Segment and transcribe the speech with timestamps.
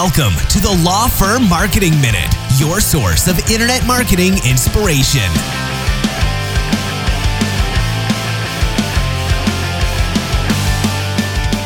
[0.00, 5.28] Welcome to the Law Firm Marketing Minute, your source of internet marketing inspiration.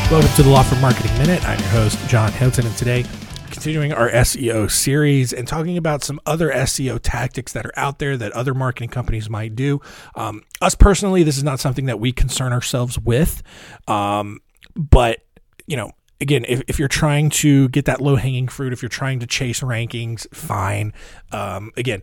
[0.09, 1.47] Welcome to the Law Firm Marketing Minute.
[1.47, 3.05] I'm your host, John Hilton, and today
[3.51, 8.17] continuing our SEO series and talking about some other SEO tactics that are out there
[8.17, 9.79] that other marketing companies might do.
[10.15, 13.43] Um, us personally, this is not something that we concern ourselves with,
[13.87, 14.39] um,
[14.75, 15.19] but
[15.67, 15.91] you know,
[16.23, 19.27] again, if, if you're trying to get that low hanging fruit, if you're trying to
[19.27, 20.93] chase rankings, fine.
[21.33, 22.01] Um, again,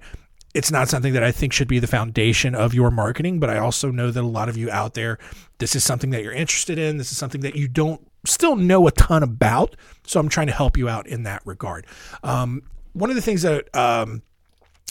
[0.53, 3.59] it's not something that I think should be the foundation of your marketing, but I
[3.59, 5.19] also know that a lot of you out there,
[5.59, 6.99] this is something that you're interested in.
[6.99, 9.75] This is something that you don't still know a ton about.
[10.07, 11.87] So I'm trying to help you out in that regard.
[12.23, 12.63] Um,
[12.93, 14.23] one of the things that um,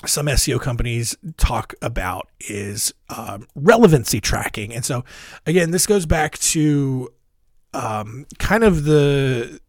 [0.06, 4.74] some SEO companies talk about is um, relevancy tracking.
[4.74, 5.04] And so,
[5.46, 7.10] again, this goes back to
[7.74, 9.60] um, kind of the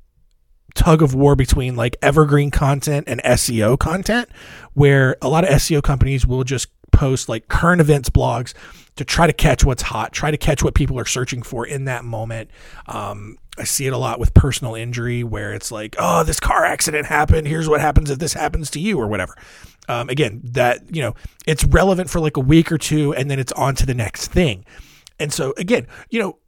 [0.74, 4.28] tug of war between like evergreen content and SEO content,
[4.74, 8.54] where a lot of SEO companies will just post like current events blogs
[8.96, 11.84] to try to catch what's hot, try to catch what people are searching for in
[11.86, 12.50] that moment.
[12.86, 16.64] Um, I see it a lot with personal injury where it's like, oh, this car
[16.64, 17.46] accident happened.
[17.46, 19.34] Here's what happens if this happens to you or whatever.
[19.88, 21.14] Um, again, that, you know,
[21.46, 24.28] it's relevant for like a week or two and then it's on to the next
[24.28, 24.64] thing.
[25.18, 26.38] And so, again, you know,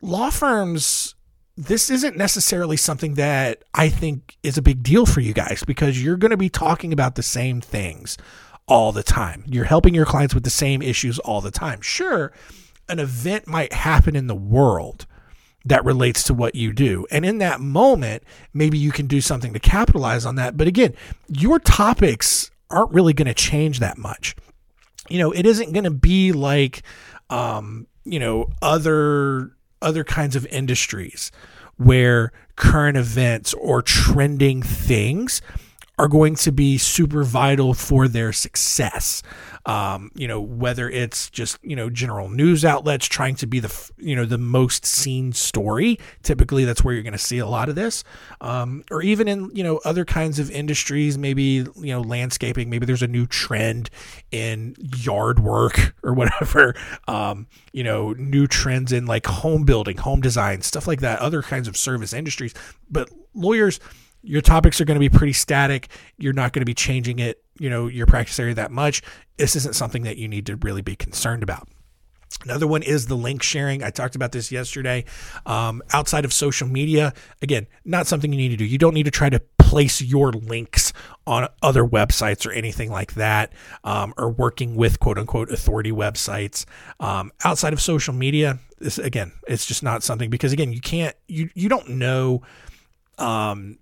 [0.00, 1.14] law firms
[1.56, 6.02] this isn't necessarily something that I think is a big deal for you guys because
[6.02, 8.16] you're going to be talking about the same things
[8.66, 9.44] all the time.
[9.46, 11.82] You're helping your clients with the same issues all the time.
[11.82, 12.32] Sure,
[12.88, 15.06] an event might happen in the world
[15.66, 17.06] that relates to what you do.
[17.10, 18.22] And in that moment,
[18.54, 20.56] maybe you can do something to capitalize on that.
[20.56, 20.94] But again,
[21.28, 24.34] your topics aren't really going to change that much.
[25.10, 26.82] You know, it isn't going to be like,
[27.28, 31.30] um, you know, other other kinds of industries
[31.76, 35.40] where current events or trending things
[36.00, 39.22] are going to be super vital for their success.
[39.66, 43.90] Um, you know, whether it's just you know general news outlets trying to be the
[43.98, 45.98] you know the most seen story.
[46.22, 48.02] Typically, that's where you're going to see a lot of this,
[48.40, 51.18] um, or even in you know other kinds of industries.
[51.18, 52.70] Maybe you know landscaping.
[52.70, 53.90] Maybe there's a new trend
[54.30, 56.74] in yard work or whatever.
[57.08, 61.18] Um, you know, new trends in like home building, home design, stuff like that.
[61.18, 62.54] Other kinds of service industries,
[62.90, 63.80] but lawyers
[64.22, 65.88] your topics are going to be pretty static.
[66.18, 69.02] You're not going to be changing it, you know, your practice area that much.
[69.36, 71.68] This isn't something that you need to really be concerned about.
[72.44, 73.82] Another one is the link sharing.
[73.82, 75.04] I talked about this yesterday.
[75.46, 78.64] Um, outside of social media, again, not something you need to do.
[78.64, 80.92] You don't need to try to place your links
[81.26, 83.52] on other websites or anything like that,
[83.84, 86.64] um, or working with quote unquote authority websites.
[86.98, 91.16] Um, outside of social media, this again, it's just not something because again, you can't,
[91.28, 92.42] you you don't know
[93.18, 93.78] um,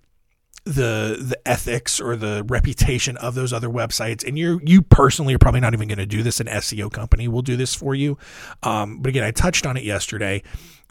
[0.69, 5.39] the the ethics or the reputation of those other websites and you you personally are
[5.39, 8.17] probably not even going to do this an SEO company will do this for you.
[8.61, 10.43] Um, but again I touched on it yesterday.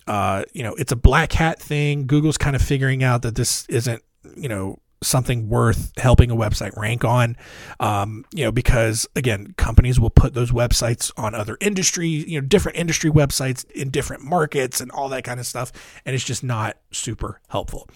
[0.09, 2.07] Uh, you know it's a black hat thing.
[2.07, 4.03] Google's kind of figuring out that this isn't
[4.37, 7.37] you know something worth helping a website rank on.
[7.79, 12.47] Um, you know because again companies will put those websites on other industry you know
[12.47, 15.71] different industry websites in different markets and all that kind of stuff
[16.05, 17.89] and it's just not super helpful.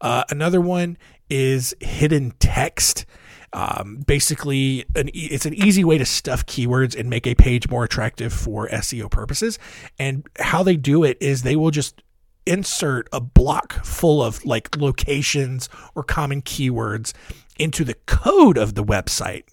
[0.00, 0.96] Uh, another one
[1.28, 3.04] is hidden text
[3.52, 7.84] um, basically an, it's an easy way to stuff keywords and make a page more
[7.84, 9.58] attractive for seo purposes
[9.98, 12.02] and how they do it is they will just
[12.46, 17.12] insert a block full of like locations or common keywords
[17.58, 19.44] into the code of the website.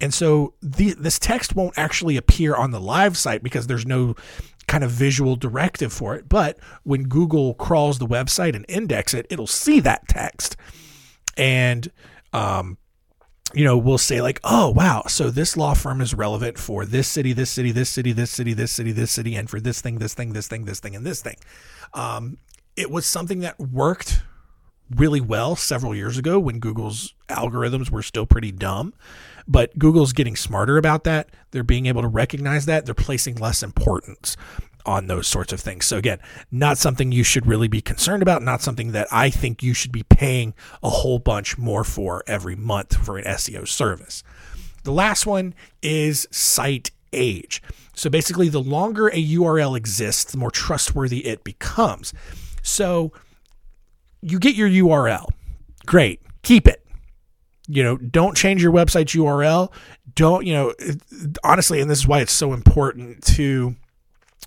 [0.00, 4.14] And so the, this text won't actually appear on the live site because there's no
[4.66, 6.28] kind of visual directive for it.
[6.28, 10.56] But when Google crawls the website and index it, it'll see that text.
[11.36, 11.90] And,
[12.32, 12.78] um,
[13.52, 17.06] you know, we'll say like, oh wow, so this law firm is relevant for this
[17.08, 19.98] city, this city, this city, this city, this city, this city, and for this thing,
[19.98, 21.36] this thing, this thing, this thing, and this thing.
[21.92, 22.38] Um,
[22.76, 24.22] it was something that worked
[24.90, 28.92] really well several years ago when Google's algorithms were still pretty dumb.
[29.46, 31.28] But Google's getting smarter about that.
[31.50, 32.86] They're being able to recognize that.
[32.86, 34.36] They're placing less importance
[34.86, 35.86] on those sorts of things.
[35.86, 36.18] So again,
[36.50, 39.92] not something you should really be concerned about, not something that I think you should
[39.92, 44.22] be paying a whole bunch more for every month for an SEO service.
[44.82, 47.62] The last one is site age.
[47.94, 52.12] So basically, the longer a URL exists, the more trustworthy it becomes.
[52.62, 53.12] So
[54.20, 55.28] you get your URL.
[55.86, 56.20] Great.
[56.42, 56.84] Keep it.
[57.66, 59.72] You know, don't change your website's URL.
[60.14, 60.74] Don't, you know,
[61.42, 63.74] honestly, and this is why it's so important to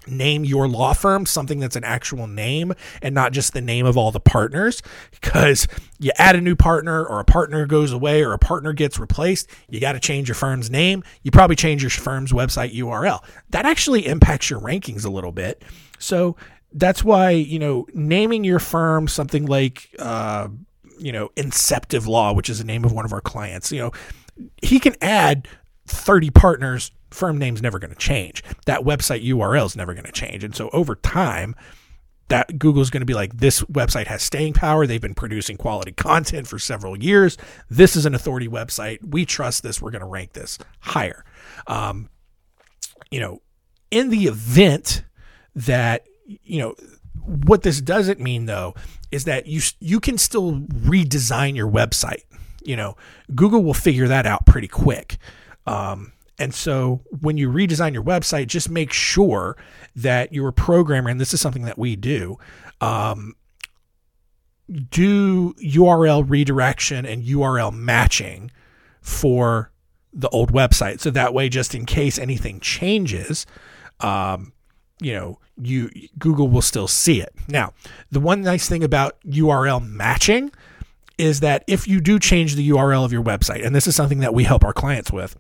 [0.07, 3.97] name your law firm something that's an actual name and not just the name of
[3.97, 4.81] all the partners
[5.11, 5.67] because
[5.99, 9.49] you add a new partner or a partner goes away or a partner gets replaced
[9.69, 13.65] you got to change your firm's name you probably change your firm's website url that
[13.65, 15.63] actually impacts your rankings a little bit.
[15.99, 16.35] So
[16.73, 20.47] that's why you know naming your firm something like uh,
[20.99, 23.91] you know inceptive law which is the name of one of our clients you know
[24.61, 25.47] he can add
[25.87, 28.43] 30 partners firm name's never going to change.
[28.65, 30.43] That website URL is never going to change.
[30.43, 31.55] And so over time,
[32.29, 34.85] that Google's going to be like, this website has staying power.
[34.85, 37.37] They've been producing quality content for several years.
[37.69, 38.99] This is an authority website.
[39.05, 39.81] We trust this.
[39.81, 41.23] We're going to rank this higher.
[41.67, 42.09] Um,
[43.09, 43.41] you know,
[43.91, 45.03] in the event
[45.55, 46.75] that, you know,
[47.45, 48.73] what this doesn't mean though
[49.11, 52.23] is that you you can still redesign your website.
[52.63, 52.97] You know,
[53.33, 55.17] Google will figure that out pretty quick.
[55.65, 59.57] Um, and so when you redesign your website, just make sure
[59.95, 62.37] that your programmer, and this is something that we do,
[62.79, 63.35] um,
[64.91, 68.51] do URL redirection and URL matching
[69.01, 69.71] for
[70.13, 70.99] the old website.
[70.99, 73.45] So that way, just in case anything changes,
[74.01, 74.53] um,
[74.99, 77.33] you know, you Google will still see it.
[77.47, 77.73] Now,
[78.11, 80.51] the one nice thing about URL matching
[81.17, 84.19] is that if you do change the URL of your website, and this is something
[84.19, 85.35] that we help our clients with,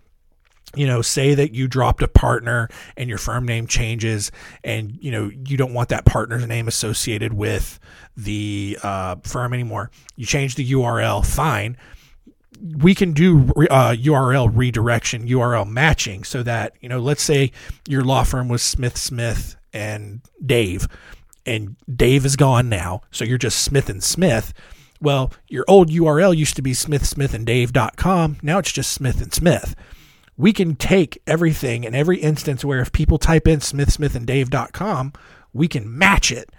[0.75, 4.31] you know, say that you dropped a partner and your firm name changes,
[4.63, 7.79] and you know you don't want that partner's name associated with
[8.15, 9.91] the uh, firm anymore.
[10.15, 11.77] You change the URL, fine.
[12.59, 17.51] We can do uh, URL redirection, URL matching, so that you know, let's say
[17.87, 20.87] your law firm was Smith Smith and Dave,
[21.45, 24.53] and Dave is gone now, so you're just Smith and Smith.
[24.99, 28.37] Well, your old URL used to be smithsmithanddave.com.
[28.41, 29.75] Now it's just Smith and Smith
[30.37, 35.13] we can take everything and every instance where if people type in smithsmithanddave.com,
[35.53, 36.49] we can match it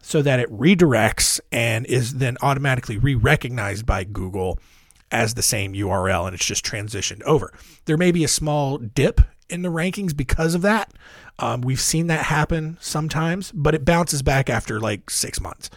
[0.00, 4.58] so that it redirects and is then automatically re-recognized by Google
[5.10, 7.52] as the same URL and it's just transitioned over.
[7.84, 10.92] There may be a small dip in the rankings because of that.
[11.38, 15.70] Um, we've seen that happen sometimes, but it bounces back after like six months.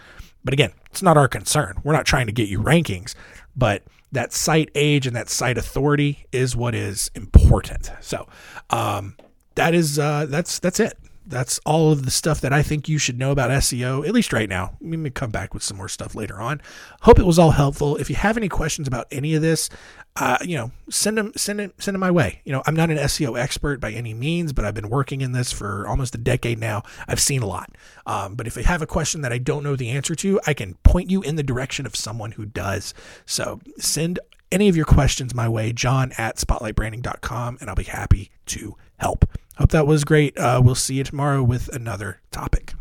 [0.43, 1.75] But again, it's not our concern.
[1.83, 3.13] We're not trying to get you rankings,
[3.55, 7.91] but that site age and that site authority is what is important.
[8.01, 8.27] So
[8.69, 9.15] um,
[9.55, 10.97] that is uh, that's that's it.
[11.29, 14.33] That's all of the stuff that I think you should know about SEO, at least
[14.33, 14.77] right now.
[14.81, 16.61] We may come back with some more stuff later on.
[17.01, 17.95] Hope it was all helpful.
[17.97, 19.69] If you have any questions about any of this,
[20.15, 22.41] uh, you know, send them, send it, send them my way.
[22.45, 25.31] You know, I'm not an SEO expert by any means, but I've been working in
[25.31, 26.83] this for almost a decade now.
[27.07, 27.69] I've seen a lot.
[28.05, 30.53] Um, but if you have a question that I don't know the answer to, I
[30.53, 32.93] can point you in the direction of someone who does.
[33.25, 34.19] So send
[34.51, 39.25] any of your questions my way, john at spotlightbranding.com, and I'll be happy to help.
[39.59, 40.37] Hope that was great.
[40.37, 42.73] Uh, we'll see you tomorrow with another topic.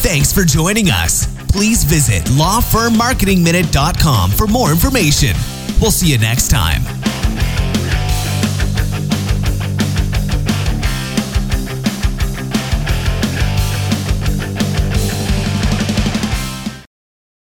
[0.00, 1.26] Thanks for joining us.
[1.50, 5.36] Please visit lawfirmmarketingminute.com for more information.
[5.80, 6.82] We'll see you next time.